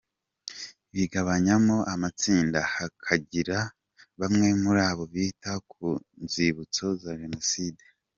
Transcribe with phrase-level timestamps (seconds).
[0.93, 3.57] Bigabanyamo amatsinda, hakagira
[4.19, 5.83] bamwe muri bo bita ku
[6.23, 7.81] nzibutso za Jenoside.